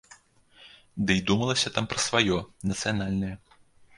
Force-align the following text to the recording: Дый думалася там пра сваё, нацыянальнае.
Дый 1.09 1.19
думалася 1.27 1.73
там 1.77 1.85
пра 1.91 1.99
сваё, 2.07 2.37
нацыянальнае. 2.71 3.33